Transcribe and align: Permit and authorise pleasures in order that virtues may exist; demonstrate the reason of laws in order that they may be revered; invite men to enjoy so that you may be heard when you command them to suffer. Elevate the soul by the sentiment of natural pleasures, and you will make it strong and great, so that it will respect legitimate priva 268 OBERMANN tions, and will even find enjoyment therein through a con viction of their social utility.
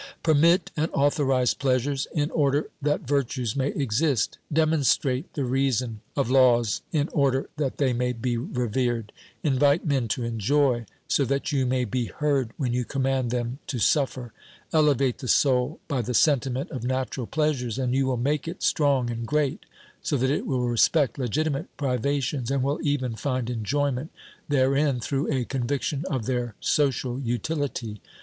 Permit 0.23 0.71
and 0.75 0.89
authorise 0.93 1.53
pleasures 1.53 2.07
in 2.15 2.31
order 2.31 2.71
that 2.81 3.01
virtues 3.01 3.55
may 3.55 3.67
exist; 3.67 4.39
demonstrate 4.51 5.31
the 5.35 5.45
reason 5.45 6.01
of 6.15 6.27
laws 6.27 6.81
in 6.91 7.07
order 7.09 7.51
that 7.57 7.77
they 7.77 7.93
may 7.93 8.11
be 8.11 8.35
revered; 8.35 9.11
invite 9.43 9.85
men 9.85 10.07
to 10.07 10.23
enjoy 10.23 10.87
so 11.07 11.23
that 11.23 11.51
you 11.51 11.67
may 11.67 11.85
be 11.85 12.05
heard 12.05 12.49
when 12.57 12.73
you 12.73 12.83
command 12.83 13.29
them 13.29 13.59
to 13.67 13.77
suffer. 13.77 14.33
Elevate 14.73 15.19
the 15.19 15.27
soul 15.27 15.79
by 15.87 16.01
the 16.01 16.15
sentiment 16.15 16.71
of 16.71 16.83
natural 16.83 17.27
pleasures, 17.27 17.77
and 17.77 17.93
you 17.93 18.07
will 18.07 18.17
make 18.17 18.47
it 18.47 18.63
strong 18.63 19.11
and 19.11 19.27
great, 19.27 19.67
so 20.01 20.17
that 20.17 20.31
it 20.31 20.47
will 20.47 20.67
respect 20.67 21.19
legitimate 21.19 21.67
priva 21.77 22.01
268 22.01 22.05
OBERMANN 22.09 22.21
tions, 22.23 22.49
and 22.49 22.63
will 22.63 22.79
even 22.81 23.13
find 23.15 23.51
enjoyment 23.51 24.09
therein 24.49 24.99
through 24.99 25.31
a 25.31 25.45
con 25.45 25.67
viction 25.67 26.03
of 26.05 26.25
their 26.25 26.55
social 26.59 27.19
utility. 27.19 28.01